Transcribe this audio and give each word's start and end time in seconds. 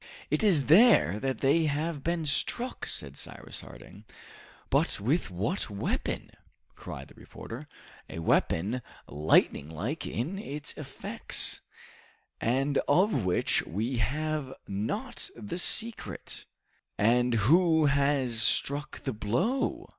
"It 0.31 0.41
is 0.41 0.65
there 0.65 1.19
that 1.19 1.41
they 1.41 1.65
have 1.65 2.03
been 2.03 2.25
struck!" 2.25 2.87
said 2.87 3.15
Cyrus 3.15 3.61
Harding. 3.61 4.03
"But 4.71 4.99
with 4.99 5.29
what 5.29 5.69
weapon?" 5.69 6.31
cried 6.75 7.09
the 7.09 7.13
reporter. 7.13 7.67
"A 8.09 8.17
weapon, 8.17 8.81
lightning 9.07 9.69
like 9.69 10.07
in 10.07 10.39
its 10.39 10.73
effects, 10.73 11.61
and 12.39 12.79
of 12.87 13.23
which 13.25 13.61
we 13.67 13.97
have 13.97 14.51
not 14.67 15.29
the 15.35 15.59
secret!" 15.59 16.45
"And 16.97 17.35
who 17.35 17.85
has 17.85 18.41
struck 18.41 19.03
the 19.03 19.13
blow?" 19.13 19.87